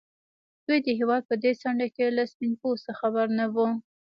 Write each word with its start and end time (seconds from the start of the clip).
دوی 0.67 0.79
د 0.83 0.87
هېواد 0.99 1.21
په 1.29 1.35
دې 1.43 1.51
څنډه 1.61 1.87
کې 1.95 2.15
له 2.17 2.23
سپين 2.31 2.53
پوستو 2.61 2.91
خبر 2.99 3.25
نه 3.39 3.45
وو. 3.53 3.67